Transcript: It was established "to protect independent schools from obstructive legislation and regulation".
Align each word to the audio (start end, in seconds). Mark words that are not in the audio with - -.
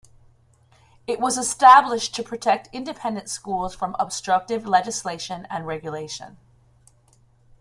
It 1.05 1.19
was 1.19 1.37
established 1.37 2.15
"to 2.15 2.23
protect 2.23 2.69
independent 2.73 3.29
schools 3.29 3.75
from 3.75 3.95
obstructive 3.99 4.65
legislation 4.65 5.45
and 5.47 5.67
regulation". 5.67 6.37